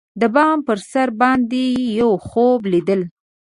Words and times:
د 0.21 0.23
بام 0.35 0.57
پر 0.67 0.77
سر 0.91 1.09
باندی 1.19 1.67
یوخوب 1.99 2.59
لیدل 2.71 3.01